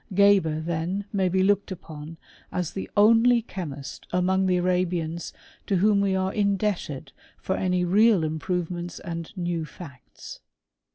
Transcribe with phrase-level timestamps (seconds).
[0.15, 2.17] Geber, then, may be looked upon
[2.51, 5.31] as the only chemist among the Arabians
[5.67, 10.39] to whom we are indebted for any real improvements and new facts.